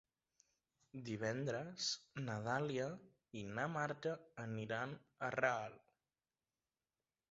Divendres 1.09 1.91
na 2.25 2.39
Dàlia 2.49 2.89
i 3.43 3.47
na 3.61 3.69
Marta 3.77 4.17
aniran 4.49 5.01
a 5.31 5.35
Real. 5.41 5.83